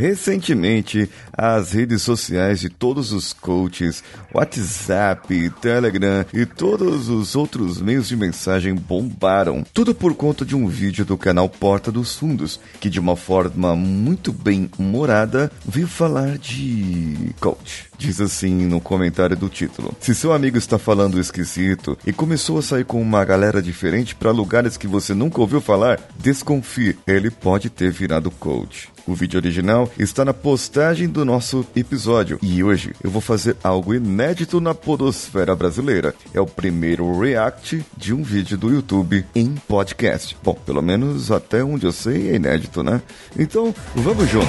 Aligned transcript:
Recentemente, 0.00 1.10
as 1.30 1.72
redes 1.72 2.00
sociais 2.00 2.58
de 2.58 2.70
todos 2.70 3.12
os 3.12 3.34
coaches, 3.34 4.02
WhatsApp, 4.32 5.50
Telegram 5.60 6.24
e 6.32 6.46
todos 6.46 7.10
os 7.10 7.36
outros 7.36 7.78
meios 7.82 8.08
de 8.08 8.16
mensagem 8.16 8.74
bombaram. 8.74 9.62
Tudo 9.74 9.94
por 9.94 10.14
conta 10.14 10.42
de 10.42 10.56
um 10.56 10.66
vídeo 10.68 11.04
do 11.04 11.18
canal 11.18 11.50
Porta 11.50 11.92
dos 11.92 12.14
Fundos, 12.14 12.58
que 12.80 12.88
de 12.88 12.98
uma 12.98 13.14
forma 13.14 13.76
muito 13.76 14.32
bem 14.32 14.70
humorada 14.78 15.52
veio 15.66 15.86
falar 15.86 16.38
de 16.38 17.34
coach. 17.38 17.90
Diz 17.98 18.22
assim 18.22 18.64
no 18.64 18.80
comentário 18.80 19.36
do 19.36 19.50
título: 19.50 19.94
Se 20.00 20.14
seu 20.14 20.32
amigo 20.32 20.56
está 20.56 20.78
falando 20.78 21.20
esquisito 21.20 21.98
e 22.06 22.12
começou 22.14 22.56
a 22.56 22.62
sair 22.62 22.86
com 22.86 23.02
uma 23.02 23.22
galera 23.22 23.60
diferente 23.60 24.14
para 24.14 24.30
lugares 24.30 24.78
que 24.78 24.86
você 24.86 25.12
nunca 25.12 25.42
ouviu 25.42 25.60
falar, 25.60 26.00
desconfie, 26.18 26.96
ele 27.06 27.30
pode 27.30 27.68
ter 27.68 27.92
virado 27.92 28.30
coach. 28.30 28.88
O 29.10 29.14
vídeo 29.14 29.40
original 29.40 29.90
está 29.98 30.24
na 30.24 30.32
postagem 30.32 31.08
do 31.08 31.24
nosso 31.24 31.66
episódio 31.74 32.38
e 32.40 32.62
hoje 32.62 32.94
eu 33.02 33.10
vou 33.10 33.20
fazer 33.20 33.56
algo 33.60 33.92
inédito 33.92 34.60
na 34.60 34.72
podosfera 34.72 35.56
brasileira. 35.56 36.14
É 36.32 36.40
o 36.40 36.46
primeiro 36.46 37.18
react 37.18 37.84
de 37.96 38.14
um 38.14 38.22
vídeo 38.22 38.56
do 38.56 38.70
YouTube 38.70 39.26
em 39.34 39.56
podcast. 39.66 40.36
Bom, 40.44 40.54
pelo 40.54 40.80
menos 40.80 41.32
até 41.32 41.64
onde 41.64 41.86
eu 41.86 41.92
sei 41.92 42.30
é 42.30 42.36
inédito, 42.36 42.84
né? 42.84 43.02
Então, 43.36 43.74
vamos 43.96 44.30
juntos. 44.30 44.48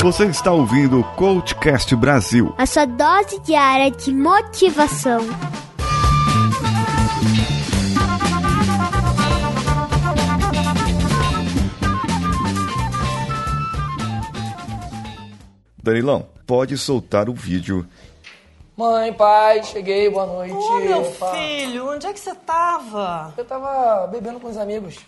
Você 0.00 0.26
está 0.26 0.52
ouvindo 0.52 1.00
o 1.00 1.04
Coachcast 1.16 1.96
Brasil. 1.96 2.54
A 2.56 2.64
sua 2.64 2.84
dose 2.84 3.40
diária 3.40 3.90
de 3.90 4.14
motivação. 4.14 5.26
Danilão, 15.84 16.26
pode 16.46 16.78
soltar 16.78 17.28
o 17.28 17.34
vídeo. 17.34 17.86
Mãe, 18.74 19.12
pai, 19.12 19.62
cheguei, 19.62 20.08
boa 20.08 20.26
noite. 20.26 20.54
Ô, 20.54 20.80
meu 20.80 21.04
Fala. 21.04 21.36
filho, 21.36 21.90
onde 21.90 22.06
é 22.06 22.12
que 22.14 22.18
você 22.18 22.34
tava? 22.34 23.34
Eu 23.36 23.44
tava 23.44 24.06
bebendo 24.06 24.40
com 24.40 24.48
os 24.48 24.56
amigos. 24.56 24.98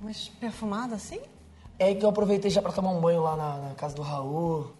Mas 0.00 0.28
perfumada 0.40 0.94
assim? 0.94 1.20
É 1.78 1.94
que 1.94 2.02
eu 2.02 2.08
aproveitei 2.08 2.50
já 2.50 2.62
pra 2.62 2.72
tomar 2.72 2.92
um 2.92 3.00
banho 3.00 3.20
lá 3.20 3.36
na, 3.36 3.68
na 3.68 3.74
casa 3.74 3.94
do 3.94 4.00
Raul. 4.00 4.72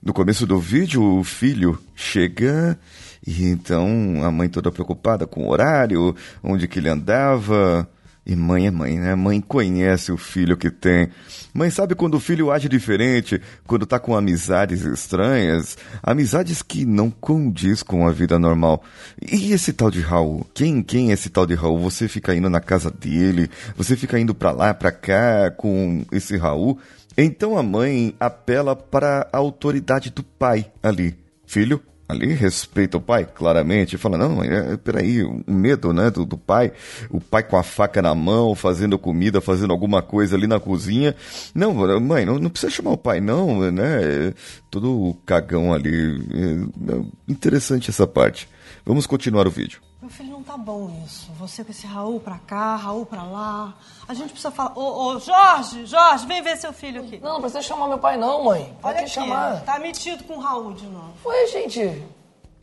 No 0.00 0.12
começo 0.12 0.46
do 0.46 0.60
vídeo, 0.60 1.18
o 1.18 1.24
filho 1.24 1.76
chega 1.96 2.78
e 3.26 3.46
então 3.46 4.24
a 4.24 4.30
mãe 4.30 4.48
toda 4.48 4.70
preocupada 4.70 5.26
com 5.26 5.42
o 5.42 5.50
horário, 5.50 6.14
onde 6.40 6.68
que 6.68 6.78
ele 6.78 6.88
andava. 6.88 7.90
E 8.28 8.36
mãe 8.36 8.66
é 8.66 8.70
mãe, 8.70 8.98
né? 8.98 9.14
Mãe 9.14 9.40
conhece 9.40 10.12
o 10.12 10.18
filho 10.18 10.54
que 10.54 10.70
tem. 10.70 11.08
Mãe 11.54 11.70
sabe 11.70 11.94
quando 11.94 12.16
o 12.16 12.20
filho 12.20 12.50
age 12.50 12.68
diferente, 12.68 13.40
quando 13.66 13.86
tá 13.86 13.98
com 13.98 14.14
amizades 14.14 14.84
estranhas, 14.84 15.78
amizades 16.02 16.60
que 16.60 16.84
não 16.84 17.10
condiz 17.10 17.82
com 17.82 18.06
a 18.06 18.12
vida 18.12 18.38
normal. 18.38 18.84
E 19.22 19.50
esse 19.54 19.72
tal 19.72 19.90
de 19.90 20.02
Raul? 20.02 20.46
Quem, 20.52 20.82
quem 20.82 21.08
é 21.08 21.14
esse 21.14 21.30
tal 21.30 21.46
de 21.46 21.54
Raul? 21.54 21.78
Você 21.78 22.06
fica 22.06 22.34
indo 22.34 22.50
na 22.50 22.60
casa 22.60 22.90
dele, 22.90 23.48
você 23.74 23.96
fica 23.96 24.20
indo 24.20 24.34
pra 24.34 24.50
lá, 24.50 24.74
pra 24.74 24.92
cá 24.92 25.50
com 25.50 26.04
esse 26.12 26.36
Raul. 26.36 26.78
Então 27.16 27.56
a 27.56 27.62
mãe 27.62 28.14
apela 28.20 28.76
para 28.76 29.26
a 29.32 29.38
autoridade 29.38 30.10
do 30.10 30.22
pai 30.22 30.70
ali. 30.82 31.16
Filho, 31.46 31.82
ali 32.08 32.32
respeita 32.32 32.96
o 32.96 33.00
pai, 33.00 33.26
claramente, 33.26 33.98
fala, 33.98 34.16
não, 34.16 34.42
é, 34.42 34.76
peraí, 34.78 35.22
o 35.22 35.44
medo, 35.46 35.92
né, 35.92 36.10
do, 36.10 36.24
do, 36.24 36.38
pai, 36.38 36.72
o 37.10 37.20
pai 37.20 37.42
com 37.42 37.56
a 37.56 37.62
faca 37.62 38.00
na 38.00 38.14
mão, 38.14 38.54
fazendo 38.54 38.98
comida, 38.98 39.42
fazendo 39.42 39.72
alguma 39.72 40.00
coisa 40.00 40.34
ali 40.34 40.46
na 40.46 40.58
cozinha. 40.58 41.14
Não, 41.54 41.74
mãe, 42.00 42.24
não, 42.24 42.38
não 42.38 42.48
precisa 42.48 42.72
chamar 42.72 42.92
o 42.92 42.98
pai, 42.98 43.20
não, 43.20 43.70
né, 43.70 44.32
todo 44.70 45.14
cagão 45.26 45.74
ali. 45.74 46.18
É, 46.32 47.30
interessante 47.30 47.90
essa 47.90 48.06
parte. 48.06 48.48
Vamos 48.86 49.06
continuar 49.06 49.46
o 49.46 49.50
vídeo. 49.50 49.87
Meu 50.08 50.16
filho, 50.16 50.30
não 50.30 50.42
tá 50.42 50.56
bom 50.56 50.90
isso. 51.04 51.30
Você 51.32 51.62
com 51.62 51.70
esse 51.70 51.86
Raul 51.86 52.18
pra 52.18 52.38
cá, 52.38 52.76
Raul 52.76 53.04
pra 53.04 53.24
lá. 53.24 53.76
A 54.08 54.14
gente 54.14 54.30
precisa 54.30 54.50
falar. 54.50 54.72
Ô, 54.74 55.08
ô, 55.08 55.20
Jorge, 55.20 55.84
Jorge, 55.84 56.26
vem 56.26 56.42
ver 56.42 56.56
seu 56.56 56.72
filho 56.72 57.02
aqui. 57.02 57.18
Não, 57.18 57.34
não 57.34 57.40
precisa 57.42 57.60
chamar 57.60 57.88
meu 57.88 57.98
pai, 57.98 58.16
não, 58.16 58.42
mãe. 58.42 58.74
Pode 58.80 58.94
Olha 58.96 59.04
aqui, 59.04 59.10
chamar. 59.10 59.60
Tá 59.64 59.78
metido 59.78 60.24
com 60.24 60.38
o 60.38 60.40
Raul 60.40 60.72
de 60.72 60.86
novo. 60.86 61.12
Foi, 61.22 61.46
gente. 61.48 62.02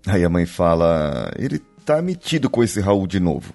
Aí 0.08 0.26
a 0.26 0.30
mãe 0.30 0.48
fala: 0.48 1.32
ele 1.38 1.60
tá 1.60 2.02
metido 2.02 2.50
com 2.50 2.64
esse 2.64 2.82
Raul 2.82 3.06
de 3.06 3.20
novo. 3.20 3.54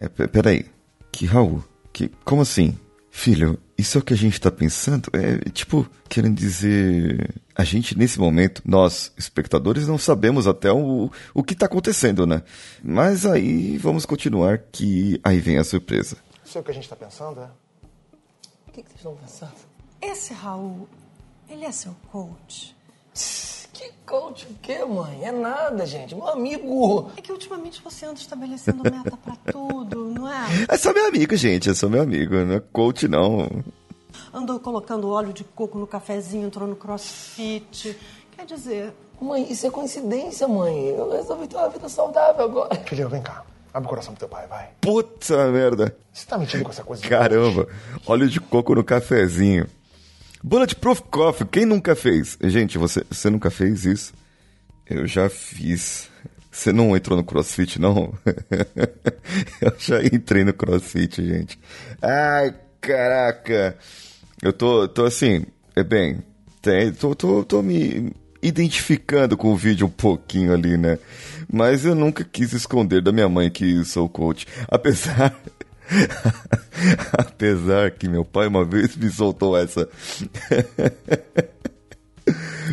É, 0.00 0.08
peraí, 0.08 0.64
que 1.12 1.26
Raul? 1.26 1.62
Que, 1.92 2.08
como 2.24 2.40
assim? 2.40 2.74
Filho, 3.10 3.60
isso 3.76 3.98
é 3.98 4.00
o 4.00 4.04
que 4.04 4.14
a 4.14 4.16
gente 4.16 4.40
tá 4.40 4.50
pensando? 4.50 5.10
É 5.12 5.50
tipo, 5.50 5.88
querendo 6.08 6.36
dizer. 6.36 7.42
A 7.56 7.62
gente, 7.62 7.96
nesse 7.96 8.18
momento, 8.18 8.62
nós, 8.64 9.12
espectadores, 9.16 9.86
não 9.86 9.96
sabemos 9.96 10.46
até 10.46 10.72
o, 10.72 11.10
o 11.32 11.42
que 11.42 11.54
tá 11.54 11.66
acontecendo, 11.66 12.26
né? 12.26 12.42
Mas 12.82 13.24
aí 13.24 13.78
vamos 13.78 14.04
continuar, 14.04 14.58
que 14.58 15.20
aí 15.22 15.38
vem 15.38 15.58
a 15.58 15.64
surpresa. 15.64 16.16
Isso 16.44 16.58
é 16.58 16.60
o 16.60 16.64
que 16.64 16.70
a 16.70 16.74
gente 16.74 16.88
tá 16.88 16.96
pensando, 16.96 17.40
é? 17.40 17.48
O 18.68 18.72
que, 18.72 18.82
que 18.82 18.88
vocês 18.88 18.96
estão 18.96 19.16
pensando? 19.16 19.52
Esse 20.02 20.34
Raul, 20.34 20.88
ele 21.48 21.64
é 21.64 21.70
seu 21.70 21.94
coach? 22.10 22.74
Que 23.74 23.90
coach 24.06 24.46
o 24.46 24.54
quê, 24.62 24.84
mãe? 24.84 25.24
É 25.24 25.32
nada, 25.32 25.84
gente. 25.84 26.14
Meu 26.14 26.28
amigo. 26.28 27.10
É 27.16 27.20
que 27.20 27.32
ultimamente 27.32 27.82
você 27.82 28.06
anda 28.06 28.20
estabelecendo 28.20 28.82
meta 28.84 29.16
pra 29.16 29.34
tudo, 29.50 30.13
é? 30.28 30.66
É 30.68 30.76
só 30.76 30.92
meu 30.92 31.06
amigo, 31.06 31.36
gente. 31.36 31.70
É 31.70 31.74
só 31.74 31.88
meu 31.88 32.02
amigo. 32.02 32.34
Não 32.34 32.54
é 32.54 32.60
coach, 32.60 33.08
não. 33.08 33.48
Andou 34.32 34.58
colocando 34.60 35.10
óleo 35.10 35.32
de 35.32 35.44
coco 35.44 35.78
no 35.78 35.86
cafezinho, 35.86 36.46
entrou 36.46 36.68
no 36.68 36.76
crossfit. 36.76 37.96
Quer 38.36 38.46
dizer. 38.46 38.92
Mãe, 39.20 39.50
isso 39.50 39.66
é 39.66 39.70
coincidência, 39.70 40.46
mãe. 40.48 40.88
Eu 40.88 41.12
resolvi 41.12 41.46
ter 41.46 41.56
uma 41.56 41.68
vida 41.68 41.88
saudável 41.88 42.44
agora. 42.44 42.74
Filho, 42.84 43.08
vem 43.08 43.22
cá. 43.22 43.44
Abre 43.72 43.86
o 43.86 43.90
coração 43.90 44.12
pro 44.14 44.20
teu 44.20 44.28
pai, 44.28 44.46
vai. 44.46 44.68
Puta 44.80 45.50
merda. 45.50 45.96
Você 46.12 46.26
tá 46.26 46.38
mentindo 46.38 46.62
com 46.64 46.70
essa 46.70 46.84
coisa? 46.84 47.02
de 47.02 47.08
Caramba. 47.08 47.66
Óleo 48.06 48.28
de 48.28 48.40
coco 48.40 48.74
no 48.74 48.84
cafezinho. 48.84 49.66
Bulletproof 50.42 51.00
Coffee, 51.10 51.46
quem 51.46 51.64
nunca 51.64 51.96
fez? 51.96 52.36
Gente, 52.42 52.76
você, 52.76 53.04
você 53.10 53.30
nunca 53.30 53.50
fez 53.50 53.84
isso? 53.84 54.12
Eu 54.88 55.06
já 55.06 55.28
fiz. 55.30 56.10
Você 56.54 56.72
não 56.72 56.96
entrou 56.96 57.18
no 57.18 57.24
CrossFit, 57.24 57.80
não? 57.80 58.14
Eu 59.60 59.74
já 59.76 60.00
entrei 60.04 60.44
no 60.44 60.54
CrossFit, 60.54 61.20
gente. 61.20 61.58
Ai, 62.00 62.54
caraca. 62.80 63.76
Eu 64.40 64.52
tô, 64.52 64.86
tô 64.86 65.04
assim, 65.04 65.44
é 65.74 65.82
bem, 65.82 66.22
tem, 66.62 66.92
tô, 66.92 67.12
tô, 67.12 67.42
tô 67.44 67.60
me 67.60 68.12
identificando 68.40 69.36
com 69.36 69.52
o 69.52 69.56
vídeo 69.56 69.88
um 69.88 69.90
pouquinho 69.90 70.54
ali, 70.54 70.76
né? 70.76 70.96
Mas 71.52 71.84
eu 71.84 71.94
nunca 71.94 72.22
quis 72.22 72.52
esconder 72.52 73.02
da 73.02 73.10
minha 73.10 73.28
mãe 73.28 73.50
que 73.50 73.84
sou 73.84 74.08
coach. 74.08 74.46
Apesar. 74.68 75.34
Apesar 77.18 77.90
que 77.90 78.08
meu 78.08 78.24
pai 78.24 78.46
uma 78.46 78.64
vez 78.64 78.96
me 78.96 79.10
soltou 79.10 79.56
essa. 79.58 79.88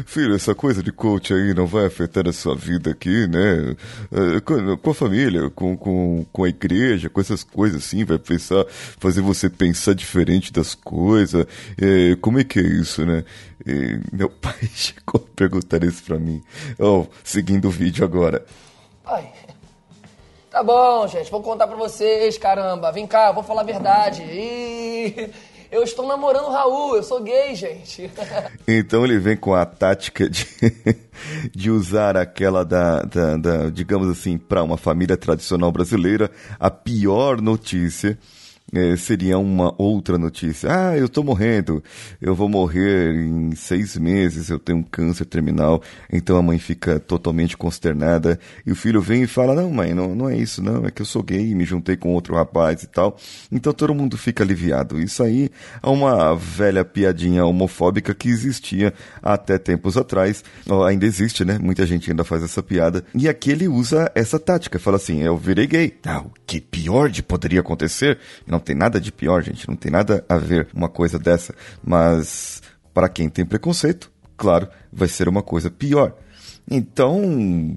Filho, 0.06 0.36
essa 0.36 0.56
coisa 0.56 0.82
de 0.82 0.92
coach 0.92 1.34
aí 1.34 1.54
não 1.54 1.66
vai 1.66 1.86
afetar 1.86 2.28
a 2.28 2.34
sua 2.34 2.56
vida 2.56 2.92
aqui, 2.92 3.28
né? 3.28 3.76
Com, 4.46 4.78
com 4.78 4.90
a 4.90 4.94
família, 4.94 5.50
com, 5.50 5.76
com, 5.76 6.26
com 6.32 6.44
a 6.44 6.50
igreja, 6.50 7.10
com 7.10 7.20
essas 7.20 7.44
coisas 7.44 7.84
assim, 7.84 8.06
vai 8.06 8.18
pensar, 8.18 8.66
fazer 8.70 9.22
você 9.22 9.50
pensar 9.50 9.94
diferente 9.94 10.52
das 10.52 10.76
coisas. 10.76 11.46
É, 11.82 12.16
como 12.22 12.40
é 12.40 12.44
que 12.44 12.60
é 12.60 12.64
isso, 12.64 13.06
né? 13.06 13.24
E 13.66 14.00
meu 14.12 14.30
pai 14.42 14.56
chegou 14.74 15.24
a 15.24 15.36
perguntar 15.36 15.84
isso 15.84 16.04
pra 16.04 16.18
mim. 16.18 16.42
Oh, 16.80 17.06
seguindo 17.24 17.68
o 17.68 17.72
vídeo 17.72 18.04
agora. 18.04 18.46
Pai. 19.04 19.32
Tá 20.52 20.62
bom, 20.62 21.08
gente. 21.08 21.32
Vou 21.32 21.42
contar 21.42 21.66
pra 21.66 21.78
vocês, 21.78 22.38
caramba. 22.38 22.92
Vem 22.92 23.08
cá, 23.08 23.32
vou 23.32 23.42
falar 23.42 23.62
a 23.62 23.66
verdade. 23.66 24.22
Ih, 24.22 25.32
eu 25.72 25.84
estou 25.84 26.06
namorando 26.08 26.46
o 26.46 26.52
Raul. 26.52 26.98
Eu 26.98 27.04
sou 27.04 27.22
gay, 27.24 27.56
gente. 27.56 28.12
Então 28.68 29.04
ele 29.04 29.18
vem 29.18 29.36
com 29.36 29.54
a 29.54 29.66
tática 29.66 30.30
de, 30.30 30.46
de 31.54 31.72
usar 31.72 32.16
aquela 32.16 32.64
da, 32.64 33.02
da, 33.02 33.38
da 33.38 33.70
digamos 33.70 34.08
assim, 34.08 34.38
para 34.38 34.64
uma 34.64 34.78
família 34.78 35.18
tradicional 35.18 35.72
brasileira, 35.72 36.30
a 36.60 36.70
pior 36.70 37.42
notícia. 37.42 38.18
É, 38.74 38.96
seria 38.96 39.38
uma 39.38 39.74
outra 39.78 40.18
notícia. 40.18 40.70
Ah, 40.72 40.98
eu 40.98 41.10
tô 41.10 41.24
morrendo, 41.24 41.84
eu 42.22 42.34
vou 42.34 42.48
morrer 42.48 43.14
em 43.14 43.54
seis 43.56 43.98
meses, 43.98 44.50
eu 44.50 44.58
tenho 44.58 44.80
um 44.80 44.84
câncer 44.84 45.26
terminal. 45.26 45.82
Então 46.12 46.38
a 46.38 46.42
mãe 46.42 46.58
fica 46.58 47.00
totalmente 47.00 47.58
consternada 47.58 48.40
e 48.66 48.72
o 48.72 48.76
filho 48.76 49.02
vem 49.02 49.24
e 49.24 49.28
fala: 49.28 49.54
Não, 49.54 49.70
mãe, 49.70 49.94
não, 49.94 50.16
não 50.16 50.30
é 50.30 50.38
isso, 50.38 50.64
não, 50.64 50.86
é 50.86 50.92
que 50.92 51.02
eu 51.02 51.06
sou 51.06 51.22
gay 51.22 51.54
me 51.62 51.66
juntei 51.66 51.96
com 51.96 52.14
outro 52.14 52.36
rapaz 52.36 52.84
e 52.84 52.88
tal. 52.88 53.18
Então 53.52 53.74
todo 53.74 53.94
mundo 53.94 54.18
fica 54.18 54.44
aliviado. 54.44 55.00
Isso 55.00 55.22
aí 55.22 55.50
é 55.82 55.88
uma 55.90 56.36
velha 56.36 56.84
piadinha 56.84 57.46
homofóbica 57.46 58.14
que 58.14 58.30
existia 58.30 58.94
até 59.22 59.58
tempos 59.58 59.98
atrás. 59.98 60.44
Ainda 60.88 61.06
existe, 61.06 61.46
né? 61.46 61.60
Muita 61.62 61.86
gente 61.86 62.10
ainda 62.10 62.24
faz 62.24 62.44
essa 62.44 62.64
piada. 62.64 63.04
E 63.14 63.28
aqui 63.28 63.52
ele 63.52 63.68
usa 63.68 64.12
essa 64.16 64.40
tática, 64.40 64.80
fala 64.80 64.98
assim: 64.98 65.22
Eu 65.22 65.38
virei 65.38 65.68
gay. 65.68 65.98
Ah, 66.06 66.22
o 66.22 66.32
que 66.46 66.60
pior 66.60 67.10
de 67.10 67.22
poderia 67.22 67.60
acontecer? 67.60 68.18
Não 68.48 68.61
tem 68.62 68.76
nada 68.76 69.00
de 69.02 69.12
pior, 69.12 69.44
gente. 69.44 69.68
Não 69.68 69.76
tem 69.76 69.92
nada 69.92 70.24
a 70.30 70.38
ver 70.38 70.68
uma 70.74 70.88
coisa 70.88 71.20
dessa. 71.20 71.54
Mas 71.84 72.62
para 72.94 73.10
quem 73.10 73.30
tem 73.30 73.46
preconceito, 73.46 74.12
claro, 74.38 74.68
vai 74.92 75.08
ser 75.08 75.28
uma 75.28 75.42
coisa 75.42 75.70
pior. 75.70 76.16
Então, 76.70 77.76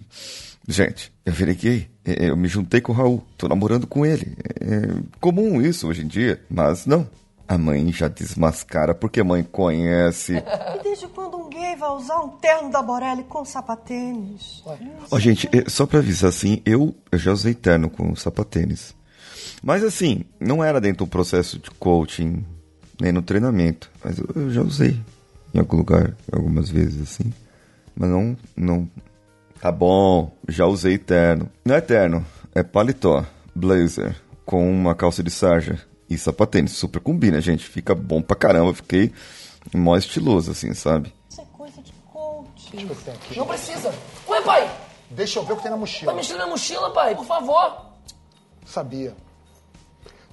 gente, 0.69 1.13
eu 1.25 1.33
virei 1.33 1.55
gay. 1.55 1.91
É, 2.05 2.29
Eu 2.29 2.37
me 2.37 2.49
juntei 2.49 2.81
com 2.81 2.93
o 2.93 2.95
Raul. 2.95 3.25
Tô 3.37 3.49
namorando 3.49 3.87
com 3.87 4.05
ele. 4.05 4.37
É 4.61 5.03
comum 5.21 5.61
isso 5.61 5.89
hoje 5.89 6.03
em 6.03 6.07
dia. 6.07 6.41
Mas 6.49 6.87
não. 6.87 7.09
A 7.47 7.59
mãe 7.59 7.93
já 7.93 8.09
desmascara 8.09 8.95
porque 8.95 9.21
a 9.21 9.25
mãe 9.25 9.43
conhece. 9.43 10.33
E 10.35 10.83
desde 10.83 11.07
quando 11.09 11.37
um 11.37 11.51
gay 11.51 11.77
vai 11.77 11.91
usar 11.91 12.21
um 12.21 12.31
terno 12.39 12.71
da 12.71 12.81
Borelli 12.81 13.23
com 13.25 13.45
sapatênis? 13.45 14.63
Ó, 15.11 15.19
gente, 15.19 15.49
é, 15.53 15.69
só 15.69 15.85
pra 15.85 15.99
avisar 15.99 16.31
assim, 16.31 16.63
eu, 16.65 16.95
eu 17.13 17.19
já 17.19 17.33
usei 17.33 17.53
terno 17.53 17.91
com 17.91 18.17
sapatênis. 18.17 18.95
Mas 19.63 19.83
assim, 19.83 20.25
não 20.39 20.63
era 20.63 20.81
dentro 20.81 21.05
do 21.05 21.11
processo 21.11 21.59
de 21.59 21.71
coaching, 21.73 22.45
nem 23.01 23.13
no 23.13 23.23
treinamento. 23.23 23.91
Mas 24.05 24.19
eu, 24.19 24.29
eu 24.35 24.51
já 24.51 24.63
usei 24.63 25.01
em 25.55 25.59
algum 25.59 25.77
lugar, 25.77 26.15
algumas 26.33 26.69
vezes 26.69 27.01
assim. 27.03 27.33
Mas 27.97 28.11
não, 28.11 28.37
não. 28.57 28.89
Tá 29.61 29.73
bom, 29.73 30.37
já 30.49 30.67
usei 30.67 30.99
terno. 30.99 31.49
Não 31.65 31.75
é 31.75 31.81
terno, 31.81 32.25
é 32.55 32.63
paletó, 32.63 33.25
blazer, 33.55 34.15
com 34.45 34.71
uma 34.71 34.95
calça 34.95 35.23
de 35.23 35.31
sarja 35.31 35.81
e 36.11 36.19
sapatênis. 36.19 36.73
Super 36.73 37.01
combina, 37.01 37.41
gente. 37.41 37.67
Fica 37.67 37.95
bom 37.95 38.21
pra 38.21 38.37
caramba. 38.37 38.75
Fiquei 38.75 39.13
mó 39.75 39.97
estiloso, 39.97 40.51
assim, 40.51 40.75
sabe? 40.75 41.15
Isso 41.31 41.41
é 41.41 41.45
coisa 41.53 41.81
de 41.81 41.93
coach. 42.13 42.71
Deixa 42.73 42.87
eu 42.87 42.95
ver 42.95 43.11
aqui. 43.13 43.39
Não 43.39 43.47
precisa. 43.47 43.95
Ué, 44.29 44.43
pai, 44.43 44.71
Deixa 45.11 45.39
eu 45.39 45.45
ver 45.45 45.53
o 45.53 45.57
que 45.57 45.63
tem 45.63 45.71
na 45.71 45.77
tá 45.77 45.81
mochila. 45.81 46.15
mexendo 46.15 46.39
na 46.39 46.47
mochila, 46.47 46.91
pai, 46.93 47.15
por 47.15 47.25
favor. 47.25 47.87
Sabia. 48.67 49.15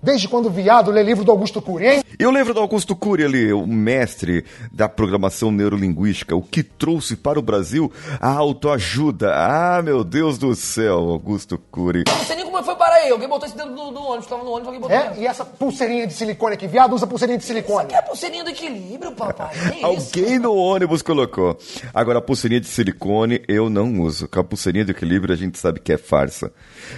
Desde 0.03 0.27
quando 0.27 0.48
o 0.48 0.50
viado 0.50 0.89
lê 0.89 1.03
livro 1.03 1.24
do 1.24 1.31
Augusto 1.31 1.62
Cury, 1.62 1.88
hein? 1.88 2.00
E 2.19 2.25
o 2.25 2.31
livro 2.31 2.54
do 2.54 2.60
Augusto 2.60 2.96
Cury, 2.96 3.24
ali, 3.24 3.54
o 3.54 3.66
mestre 3.66 4.46
da 4.72 4.88
programação 4.90 5.52
neurolinguística, 5.52 6.36
o 6.36 6.42
que 6.42 6.62
trouxe 6.63 7.16
para 7.16 7.40
o 7.40 7.42
Brasil 7.42 7.92
a 8.19 8.30
autoajuda. 8.30 9.34
Ah, 9.36 9.81
meu 9.81 10.04
Deus 10.04 10.38
do 10.38 10.54
céu, 10.56 10.98
Augusto 11.10 11.58
Cury. 11.72 12.04
Não 12.08 12.25
sei 12.25 12.36
nem 12.36 12.46
como 12.46 12.62
foi 12.63 12.75
parar 12.75 12.96
aí. 12.96 13.10
Alguém 13.10 13.28
botou 13.28 13.48
esse 13.48 13.58
dedo 13.58 13.69
do, 13.74 13.92
do 13.92 14.02
ônibus. 14.02 14.28
Tava 14.28 14.44
no 14.44 14.50
ônibus, 14.52 14.68
alguém 14.68 14.81
botou 14.81 14.96
É? 14.98 15.04
dentro. 15.08 15.22
E 15.22 15.28
essa 15.28 15.44
pulseirinha 15.46 16.06
de 16.06 16.13
silicone 16.13 16.54
aqui? 16.54 16.68
Viado 16.68 16.94
usa 16.94 17.08
pulseirinha 17.08 17.38
de 17.40 17.46
silicone. 17.46 17.88
Que 17.88 17.96
é 17.96 18.00
a 18.00 18.04
pulseirinha 18.04 18.44
do 18.44 18.50
equilíbrio, 18.52 19.12
papai. 19.13 19.52
Isso? 19.78 19.86
Alguém 19.86 20.38
no 20.40 20.54
ônibus 20.56 21.02
colocou. 21.02 21.58
Agora, 21.94 22.19
a 22.19 22.22
pulseirinha 22.22 22.62
de 22.62 22.68
silicone 22.68 23.42
eu 23.48 23.69
não 23.69 24.00
uso. 24.02 24.28
Com 24.28 24.40
a 24.40 24.44
pulseirinha 24.44 24.86
de 24.86 24.92
equilíbrio 24.92 25.34
a 25.34 25.38
gente 25.38 25.58
sabe 25.58 25.80
que 25.80 25.92
é 25.94 25.98
farsa. 25.98 26.52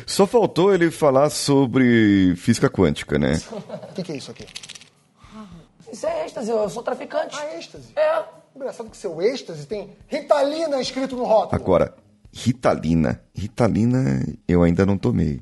Só 0.05 0.25
faltou 0.27 0.73
ele 0.73 0.91
falar 0.91 1.29
sobre 1.29 2.33
física 2.35 2.69
quântica, 2.69 3.17
né? 3.17 3.39
O 3.51 3.93
que, 3.95 4.03
que 4.03 4.11
é 4.11 4.17
isso 4.17 4.31
aqui? 4.31 4.45
Isso 5.93 6.07
é 6.07 6.25
êxtase, 6.25 6.49
eu 6.49 6.67
sou 6.71 6.81
traficante. 6.81 7.37
Ah, 7.39 7.55
êxtase. 7.55 7.89
É. 7.95 8.23
Engraçado 8.55 8.89
que 8.89 8.97
seu 8.97 9.21
êxtase 9.21 9.67
tem 9.67 9.91
Ritalina 10.07 10.81
escrito 10.81 11.15
no 11.15 11.23
rótulo. 11.23 11.61
Agora, 11.61 11.93
Ritalina. 12.31 13.21
Ritalina 13.31 14.25
eu 14.47 14.63
ainda 14.63 14.87
não 14.87 14.97
tomei. 14.97 15.39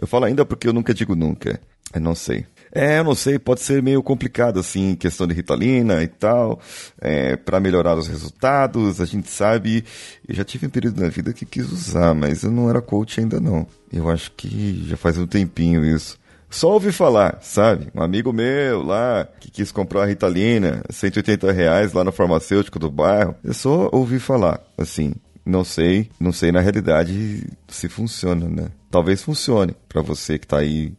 Eu 0.00 0.06
falo 0.06 0.26
ainda 0.26 0.46
porque 0.46 0.68
eu 0.68 0.72
nunca 0.72 0.94
digo 0.94 1.16
nunca. 1.16 1.60
Eu 1.92 2.00
não 2.00 2.14
sei. 2.14 2.46
É, 2.70 3.00
eu 3.00 3.04
não 3.04 3.14
sei, 3.16 3.40
pode 3.40 3.60
ser 3.60 3.82
meio 3.82 4.00
complicado, 4.00 4.60
assim, 4.60 4.94
questão 4.94 5.26
de 5.26 5.34
Ritalina 5.34 6.00
e 6.00 6.06
tal, 6.06 6.60
é, 7.00 7.34
para 7.34 7.58
melhorar 7.58 7.96
os 7.96 8.06
resultados, 8.06 9.00
a 9.00 9.06
gente 9.06 9.30
sabe, 9.30 9.84
eu 10.28 10.34
já 10.34 10.44
tive 10.44 10.66
um 10.66 10.70
período 10.70 11.00
na 11.00 11.08
vida 11.08 11.32
que 11.32 11.46
quis 11.46 11.72
usar, 11.72 12.14
mas 12.14 12.42
eu 12.42 12.50
não 12.50 12.68
era 12.68 12.82
coach 12.82 13.18
ainda 13.18 13.40
não. 13.40 13.66
Eu 13.90 14.10
acho 14.10 14.30
que 14.32 14.84
já 14.86 14.98
faz 14.98 15.16
um 15.16 15.26
tempinho 15.26 15.82
isso. 15.82 16.18
Só 16.50 16.72
ouvi 16.72 16.92
falar, 16.92 17.38
sabe? 17.42 17.88
Um 17.94 18.02
amigo 18.02 18.32
meu 18.32 18.82
lá, 18.82 19.28
que 19.38 19.50
quis 19.50 19.70
comprar 19.70 20.02
a 20.02 20.06
Ritalina, 20.06 20.82
180 20.90 21.52
reais 21.52 21.92
lá 21.92 22.02
no 22.02 22.10
farmacêutico 22.12 22.78
do 22.78 22.90
bairro, 22.90 23.34
eu 23.44 23.52
só 23.52 23.90
ouvi 23.92 24.18
falar, 24.18 24.60
assim, 24.76 25.12
não 25.44 25.62
sei, 25.62 26.10
não 26.18 26.32
sei 26.32 26.50
na 26.50 26.60
realidade 26.60 27.46
se 27.68 27.88
funciona, 27.88 28.48
né? 28.48 28.68
Talvez 28.90 29.22
funcione 29.22 29.74
pra 29.88 30.02
você 30.02 30.38
que 30.38 30.46
tá 30.46 30.58
aí. 30.58 30.92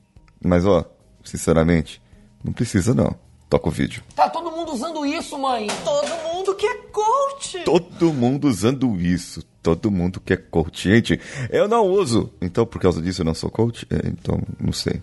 Mas 0.44 0.66
ó, 0.66 0.86
sinceramente, 1.24 2.02
não 2.44 2.54
precisa 2.54 2.94
não. 2.94 3.16
Toca 3.50 3.68
o 3.68 3.72
vídeo. 3.72 4.04
Tá 4.16 4.30
todo 4.30 4.52
mundo 4.52 4.74
usando 4.74 5.04
isso, 5.06 5.36
mãe. 5.38 5.68
Todo 5.84 6.34
mundo 6.34 6.56
que 6.56 6.68
é 6.68 6.76
coach. 6.92 7.64
Todo 7.64 8.14
mundo 8.14 8.48
usando 8.48 9.00
isso. 9.02 9.44
Todo 9.64 9.90
mundo 9.90 10.20
que 10.20 10.34
é 10.34 10.38
coach. 10.38 10.88
Gente, 10.88 11.20
eu 11.50 11.68
não 11.68 11.88
uso. 11.88 12.32
Então, 12.40 12.64
por 12.64 12.80
causa 12.80 13.02
disso, 13.02 13.22
eu 13.22 13.26
não 13.26 13.34
sou 13.34 13.50
coach? 13.50 13.88
É, 13.90 14.08
então, 14.08 14.40
não 14.60 14.72
sei. 14.72 15.02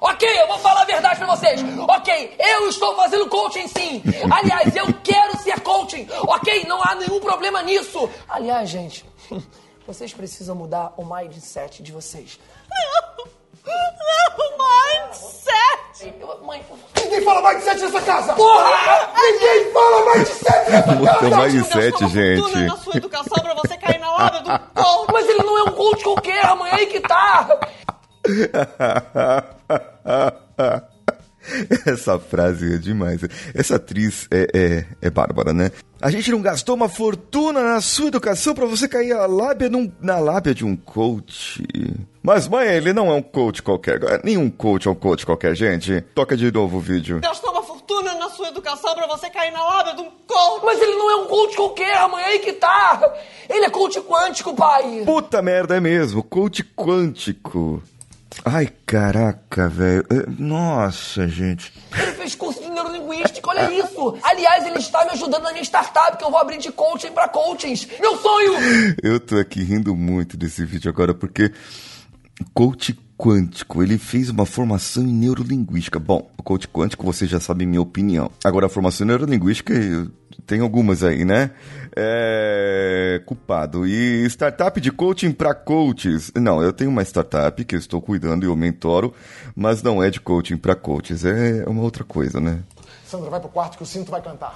Ok, 0.00 0.28
eu 0.40 0.46
vou 0.46 0.58
falar 0.58 0.82
a 0.82 0.84
verdade 0.84 1.16
pra 1.16 1.26
vocês. 1.34 1.60
Ok, 1.88 2.36
eu 2.38 2.68
estou 2.68 2.94
fazendo 2.94 3.28
coaching 3.28 3.66
sim. 3.68 4.02
Aliás, 4.30 4.74
eu 4.76 4.86
quero 5.02 5.36
ser 5.38 5.58
coaching. 5.60 6.06
Ok, 6.22 6.64
não 6.68 6.80
há 6.82 6.94
nenhum 6.94 7.18
problema 7.20 7.62
nisso. 7.62 8.08
Aliás, 8.28 8.68
gente, 8.68 9.04
vocês 9.86 10.12
precisam 10.12 10.54
mudar 10.54 10.92
o 10.96 11.04
mindset 11.04 11.82
de 11.82 11.92
vocês. 11.92 12.38
Não, 13.66 14.56
mindset. 14.56 16.14
Eu- 16.20 16.44
mãe, 16.44 16.64
Ninguém 17.02 17.22
fala 17.22 17.52
mindset 17.52 17.80
nessa 17.82 18.00
casa! 18.00 18.32
porra! 18.34 19.12
Ninguém 19.14 19.72
fala 19.72 20.14
mindset 20.14 20.70
nessa 20.70 20.96
casa! 20.96 21.64
sete, 21.64 21.98
fortuna 21.98 22.08
gente. 22.10 22.66
na 22.66 22.76
sua 22.76 22.96
educação 22.96 23.42
pra 23.42 23.54
você 23.54 23.76
cair 23.76 23.98
na 23.98 24.10
lábia 24.12 24.40
do 24.40 24.58
coach. 24.82 25.12
Mas 25.12 25.28
ele 25.28 25.42
não 25.42 25.58
é 25.58 25.62
um 25.64 25.72
coach 25.72 26.02
qualquer, 26.04 26.54
mãe, 26.56 26.70
aí 26.72 26.86
que 26.86 27.00
tá. 27.00 27.48
Essa 31.86 32.18
frase 32.18 32.74
é 32.74 32.78
demais. 32.78 33.20
Essa 33.54 33.76
atriz 33.76 34.28
é, 34.30 34.46
é, 34.54 34.84
é 35.06 35.10
bárbara, 35.10 35.52
né? 35.54 35.70
A 36.00 36.10
gente 36.10 36.30
não 36.30 36.42
gastou 36.42 36.74
uma 36.74 36.88
fortuna 36.90 37.62
na 37.62 37.80
sua 37.80 38.08
educação 38.08 38.54
pra 38.54 38.66
você 38.66 38.86
cair 38.86 39.12
a 39.12 39.24
lábia 39.26 39.68
num- 39.70 39.90
na 40.00 40.18
lábia 40.18 40.54
de 40.54 40.64
um 40.64 40.76
coach. 40.76 41.64
Mas, 42.22 42.46
mãe, 42.46 42.68
ele 42.68 42.92
não 42.92 43.10
é 43.10 43.14
um 43.14 43.22
coach 43.22 43.62
qualquer. 43.62 43.98
Nenhum 44.22 44.50
coach 44.50 44.86
é 44.86 44.90
um 44.90 44.94
coach 44.94 45.24
qualquer, 45.24 45.56
gente. 45.56 46.02
Toca 46.14 46.36
de 46.36 46.52
novo 46.52 46.76
o 46.76 46.80
vídeo. 46.80 47.18
Gastou 47.20 47.50
uma 47.50 47.62
fortuna 47.62 48.12
na 48.14 48.28
sua 48.28 48.48
educação 48.48 48.94
pra 48.94 49.06
você 49.06 49.30
cair 49.30 49.50
na 49.50 49.64
lábia 49.64 49.94
de 49.94 50.02
um 50.02 50.10
coach. 50.26 50.64
Mas 50.66 50.78
ele 50.82 50.96
não 50.96 51.10
é 51.10 51.16
um 51.24 51.28
coach 51.28 51.56
qualquer, 51.56 52.06
mãe, 52.10 52.24
aí 52.24 52.38
que 52.40 52.52
tá. 52.52 53.00
Ele 53.48 53.64
é 53.64 53.70
coach 53.70 53.98
quântico, 54.02 54.54
pai. 54.54 55.02
Puta 55.06 55.40
merda, 55.40 55.76
é 55.76 55.80
mesmo. 55.80 56.22
Coach 56.22 56.62
quântico. 56.76 57.82
Ai, 58.44 58.68
caraca, 58.86 59.68
velho. 59.68 60.04
É, 60.10 60.30
Nossa, 60.38 61.26
gente. 61.28 61.72
Ele 61.96 62.12
fez 62.12 62.34
curso 62.34 62.60
de 62.62 62.70
neurolinguística, 62.70 63.48
olha 63.48 63.72
isso. 63.72 64.18
Aliás, 64.22 64.66
ele 64.66 64.78
está 64.78 65.04
me 65.04 65.10
ajudando 65.12 65.42
na 65.44 65.52
minha 65.52 65.64
startup, 65.64 66.16
que 66.16 66.24
eu 66.24 66.30
vou 66.30 66.38
abrir 66.38 66.58
de 66.58 66.70
coaching 66.70 67.12
pra 67.12 67.28
coachings. 67.28 67.88
Meu 68.00 68.16
sonho! 68.18 68.52
Eu 69.02 69.18
tô 69.18 69.36
aqui 69.36 69.62
rindo 69.62 69.94
muito 69.96 70.36
desse 70.36 70.64
vídeo 70.64 70.90
agora 70.90 71.14
porque 71.14 71.52
coach 72.54 72.96
quântico, 73.18 73.82
ele 73.82 73.98
fez 73.98 74.30
uma 74.30 74.46
formação 74.46 75.02
em 75.02 75.12
neurolinguística. 75.12 75.98
Bom, 75.98 76.30
o 76.38 76.42
coach 76.42 76.68
quântico 76.68 77.04
você 77.04 77.26
já 77.26 77.40
sabe 77.40 77.66
minha 77.66 77.82
opinião. 77.82 78.30
Agora 78.44 78.66
a 78.66 78.68
formação 78.68 79.04
em 79.04 79.08
neurolinguística 79.08 79.72
eu- 79.74 80.08
tem 80.46 80.60
algumas 80.60 81.02
aí, 81.02 81.24
né? 81.24 81.50
É 81.96 83.20
culpado. 83.26 83.86
E 83.86 84.24
startup 84.26 84.80
de 84.80 84.90
coaching 84.92 85.32
para 85.32 85.52
coaches. 85.52 86.30
Não, 86.36 86.62
eu 86.62 86.72
tenho 86.72 86.90
uma 86.90 87.02
startup 87.02 87.62
que 87.64 87.74
eu 87.74 87.78
estou 87.78 88.00
cuidando 88.00 88.44
e 88.44 88.46
eu 88.46 88.54
mentoro, 88.56 89.12
mas 89.54 89.82
não 89.82 90.02
é 90.02 90.08
de 90.10 90.20
coaching 90.20 90.56
para 90.56 90.74
coaches, 90.76 91.24
é 91.24 91.64
uma 91.66 91.82
outra 91.82 92.04
coisa, 92.04 92.40
né? 92.40 92.60
Sandra, 93.04 93.28
vai 93.30 93.40
pro 93.40 93.48
quarto 93.48 93.76
que 93.76 93.82
o 93.82 93.86
cinto 93.86 94.10
vai 94.10 94.22
cantar. 94.22 94.54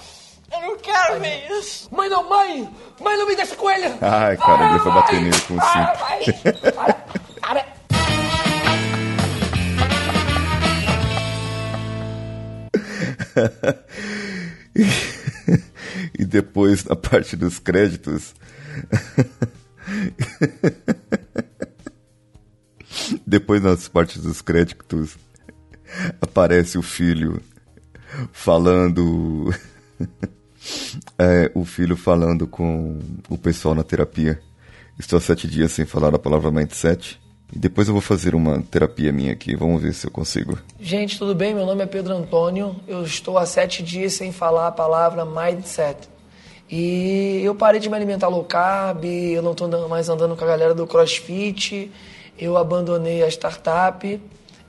Eu 0.53 0.61
não 0.61 0.77
quero 0.79 1.19
ver 1.21 1.47
isso. 1.59 1.89
Mãe, 1.95 2.09
não, 2.11 2.29
mãe! 2.29 2.69
Mãe, 3.01 3.17
não 3.19 3.27
me 3.27 3.35
deixa 3.35 3.57
com 3.57 3.71
ele! 3.71 3.87
Ai, 4.03 4.37
cara, 4.37 4.71
ele 4.71 4.79
foi 4.81 4.93
bater 4.93 5.21
nele 5.21 5.41
com 5.49 5.55
o 5.57 5.61
cinto. 5.61 5.99
vai! 5.99 6.73
Para, 6.73 6.73
para. 6.73 7.32
e 16.19 16.25
depois 16.25 16.85
na 16.85 16.97
parte 16.97 17.37
dos 17.37 17.59
créditos. 17.59 18.35
depois 23.27 23.63
nas 23.63 23.89
partes 23.89 24.23
dos 24.23 24.41
créditos 24.41 25.19
aparece 26.21 26.79
o 26.79 26.83
filho 26.83 27.41
falando. 28.33 29.53
É, 31.19 31.51
o 31.57 31.65
filho 31.65 31.97
falando 31.97 32.47
com 32.47 33.01
o 33.29 33.37
pessoal 33.37 33.75
na 33.75 33.83
terapia. 33.83 34.41
Estou 34.97 35.17
há 35.17 35.21
sete 35.21 35.49
dias 35.49 35.73
sem 35.73 35.85
falar 35.85 36.15
a 36.15 36.21
palavra 36.21 36.53
mindset. 36.53 37.21
E 37.53 37.59
depois 37.59 37.87
eu 37.87 37.93
vou 37.93 38.01
fazer 38.01 38.35
uma 38.35 38.63
terapia 38.63 39.13
minha 39.13 39.33
aqui. 39.33 39.55
Vamos 39.55 39.83
ver 39.83 39.93
se 39.93 40.07
eu 40.07 40.11
consigo. 40.11 40.59
Gente, 40.81 41.19
tudo 41.19 41.35
bem? 41.35 41.55
Meu 41.55 41.67
nome 41.67 41.83
é 41.83 41.87
Pedro 41.87 42.15
Antônio. 42.15 42.77
Eu 42.89 43.05
estou 43.05 43.37
há 43.37 43.45
sete 43.45 43.83
dias 43.83 44.15
sem 44.15 44.33
falar 44.33 44.69
a 44.69 44.73
palavra 44.73 45.25
mindset. 45.25 46.09
E 46.71 47.43
eu 47.45 47.55
parei 47.55 47.79
de 47.79 47.91
me 47.91 47.95
alimentar 47.95 48.29
low 48.29 48.45
carb, 48.45 49.05
eu 49.05 49.43
não 49.43 49.53
estou 49.53 49.69
mais 49.91 50.09
andando 50.09 50.35
com 50.35 50.43
a 50.43 50.47
galera 50.47 50.75
do 50.75 50.87
crossfit, 50.87 51.93
eu 52.39 52.57
abandonei 52.57 53.23
a 53.23 53.29
startup, 53.29 54.19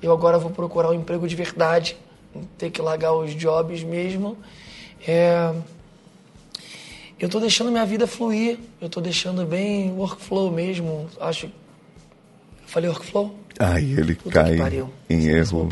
Eu 0.01 0.11
agora 0.11 0.37
vou 0.37 0.51
procurar 0.51 0.89
um 0.89 0.93
emprego 0.93 1.25
de 1.25 1.33
verdade, 1.33 1.95
ter 2.57 2.69
que 2.71 2.81
largar 2.81 3.13
os 3.13 3.33
jobs 3.33 3.85
mesmo. 3.85 4.37
É, 5.07 5.53
eu 7.17 7.29
tô 7.29 7.39
deixando 7.39 7.71
minha 7.71 7.85
vida 7.85 8.05
fluir, 8.05 8.59
eu 8.81 8.89
tô 8.89 8.99
deixando 8.99 9.45
bem 9.45 9.93
workflow 9.93 10.51
mesmo. 10.51 11.07
Acho. 11.21 11.49
Falei 12.73 12.89
workflow? 12.89 13.39
Aí 13.59 13.91
ele 13.91 14.15
Puta 14.15 14.29
que 14.29 14.33
cai 14.33 14.57
pariu. 14.57 14.91
em 15.07 15.21
Você 15.21 15.29
erro, 15.29 15.69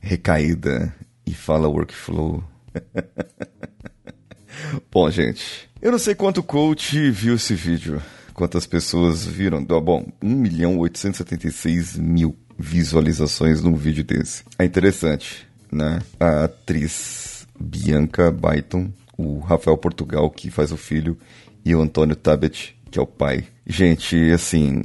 recaída 0.00 0.96
e 1.26 1.34
fala 1.34 1.68
workflow. 1.68 2.42
Bom, 4.90 5.10
gente, 5.10 5.68
eu 5.82 5.92
não 5.92 5.98
sei 5.98 6.14
quanto 6.14 6.42
coach 6.42 7.10
viu 7.10 7.34
esse 7.34 7.54
vídeo, 7.54 8.00
quantas 8.32 8.66
pessoas 8.66 9.26
viram. 9.26 9.62
Bom, 9.62 10.10
1 10.22 10.26
milhão 10.26 10.78
876 10.78 11.98
mil 11.98 12.34
visualizações 12.58 13.60
num 13.60 13.74
vídeo 13.74 14.02
desse. 14.02 14.42
É 14.58 14.64
interessante, 14.64 15.46
né? 15.70 15.98
A 16.18 16.44
atriz 16.44 17.46
Bianca 17.60 18.30
Byton, 18.30 18.90
o 19.18 19.40
Rafael 19.40 19.76
Portugal, 19.76 20.30
que 20.30 20.50
faz 20.50 20.72
o 20.72 20.78
filho, 20.78 21.18
e 21.62 21.74
o 21.74 21.82
Antônio 21.82 22.16
Tabet, 22.16 22.74
que 22.90 22.98
é 22.98 23.02
o 23.02 23.06
pai. 23.06 23.44
Gente, 23.66 24.30
assim, 24.30 24.82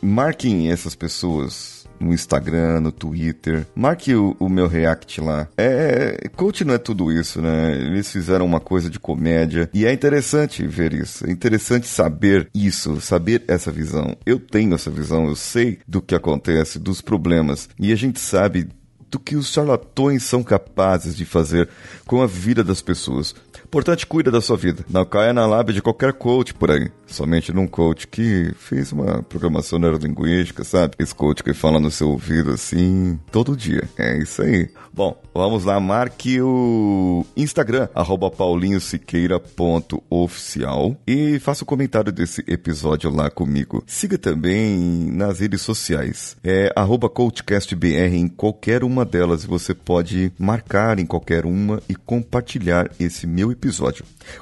marquem 0.00 0.70
essas 0.70 0.94
pessoas 0.94 1.76
no 1.98 2.12
Instagram, 2.12 2.80
no 2.80 2.92
Twitter. 2.92 3.66
Marque 3.74 4.14
o, 4.14 4.36
o 4.38 4.48
meu 4.48 4.66
react 4.66 5.20
lá. 5.20 5.48
É, 5.56 6.28
coach 6.36 6.64
não 6.64 6.74
é 6.74 6.78
tudo 6.78 7.10
isso, 7.12 7.40
né? 7.40 7.74
Eles 7.76 8.10
fizeram 8.10 8.44
uma 8.44 8.60
coisa 8.60 8.90
de 8.90 8.98
comédia 8.98 9.70
e 9.72 9.86
é 9.86 9.92
interessante 9.92 10.66
ver 10.66 10.92
isso. 10.92 11.26
É 11.26 11.30
interessante 11.30 11.86
saber 11.86 12.48
isso, 12.54 13.00
saber 13.00 13.44
essa 13.48 13.70
visão. 13.70 14.16
Eu 14.24 14.38
tenho 14.38 14.74
essa 14.74 14.90
visão, 14.90 15.26
eu 15.26 15.36
sei 15.36 15.78
do 15.86 16.02
que 16.02 16.14
acontece, 16.14 16.78
dos 16.78 17.00
problemas 17.00 17.68
e 17.78 17.92
a 17.92 17.96
gente 17.96 18.20
sabe 18.20 18.68
do 19.10 19.20
que 19.20 19.36
os 19.36 19.48
charlatões 19.48 20.24
são 20.24 20.42
capazes 20.42 21.16
de 21.16 21.24
fazer 21.24 21.68
com 22.06 22.20
a 22.20 22.26
vida 22.26 22.62
das 22.64 22.82
pessoas. 22.82 23.34
Portanto, 23.76 24.06
cuida 24.06 24.30
da 24.30 24.40
sua 24.40 24.56
vida. 24.56 24.86
Não 24.88 25.04
caia 25.04 25.34
na 25.34 25.44
lábia 25.44 25.74
de 25.74 25.82
qualquer 25.82 26.14
coach 26.14 26.54
por 26.54 26.70
aí. 26.70 26.90
Somente 27.06 27.52
num 27.52 27.66
coach 27.66 28.08
que 28.08 28.50
fez 28.58 28.90
uma 28.90 29.22
programação 29.22 29.78
neurolinguística, 29.78 30.64
sabe? 30.64 30.94
Esse 30.98 31.14
coach 31.14 31.44
que 31.44 31.52
fala 31.52 31.78
no 31.78 31.90
seu 31.90 32.08
ouvido 32.08 32.52
assim 32.52 33.20
todo 33.30 33.54
dia. 33.54 33.86
É 33.98 34.16
isso 34.16 34.40
aí. 34.40 34.70
Bom, 34.94 35.20
vamos 35.34 35.64
lá. 35.64 35.78
Marque 35.78 36.40
o 36.40 37.22
Instagram, 37.36 37.86
arroba 37.94 38.30
paulinhosiqueira.oficial 38.30 40.96
e 41.06 41.38
faça 41.38 41.64
o 41.64 41.66
comentário 41.66 42.10
desse 42.10 42.42
episódio 42.48 43.14
lá 43.14 43.28
comigo. 43.28 43.84
Siga 43.86 44.16
também 44.16 45.10
nas 45.12 45.40
redes 45.40 45.60
sociais. 45.60 46.34
É 46.42 46.72
arroba 46.74 47.10
coachcastbr 47.10 48.14
em 48.14 48.26
qualquer 48.26 48.82
uma 48.82 49.04
delas. 49.04 49.44
Você 49.44 49.74
pode 49.74 50.32
marcar 50.38 50.98
em 50.98 51.04
qualquer 51.04 51.44
uma 51.44 51.82
e 51.90 51.94
compartilhar 51.94 52.90
esse 52.98 53.26
meu 53.26 53.52
episódio. 53.52 53.65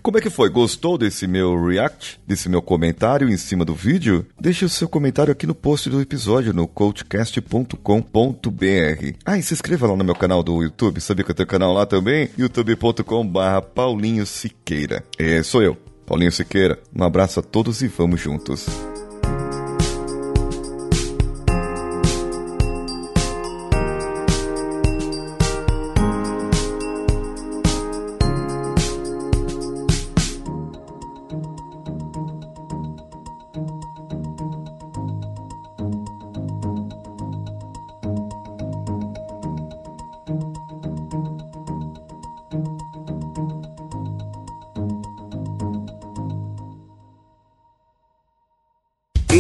Como 0.03 0.19
é 0.19 0.21
que 0.21 0.31
foi? 0.31 0.49
Gostou 0.49 0.99
desse 0.99 1.27
meu 1.27 1.65
react? 1.65 2.21
Desse 2.27 2.49
meu 2.49 2.63
comentário 2.63 3.29
em 3.29 3.37
cima 3.37 3.65
do 3.65 3.75
vídeo? 3.75 4.27
Deixe 4.41 4.65
o 4.65 4.69
seu 4.69 4.89
comentário 4.89 5.33
aqui 5.33 5.47
no 5.47 5.55
post 5.55 5.91
do 5.91 6.01
episódio 6.01 6.53
no 6.53 6.67
coachcast.com.br. 6.67 9.17
Ah, 9.25 9.39
e 9.39 9.43
se 9.43 9.55
inscreva 9.55 9.87
lá 9.87 9.97
no 9.97 10.05
meu 10.05 10.15
canal 10.15 10.43
do 10.43 10.63
YouTube. 10.63 11.01
Sabia 11.01 11.25
que 11.25 11.31
eu 11.31 11.35
tenho 11.35 11.47
canal 11.47 11.73
lá 11.73 11.87
também? 11.87 12.31
youtube.com.br 12.37 13.61
Paulinho 13.75 14.27
Siqueira. 14.27 15.05
É, 15.19 15.43
sou 15.43 15.63
eu, 15.63 15.77
Paulinho 16.07 16.33
Siqueira. 16.33 16.79
Um 16.95 17.03
abraço 17.03 17.41
a 17.41 17.43
todos 17.43 17.83
e 17.83 17.89
vamos 17.89 18.21
juntos. 18.21 18.94